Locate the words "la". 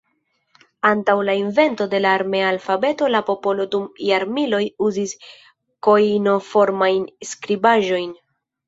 1.27-1.35, 2.05-2.13, 3.17-3.23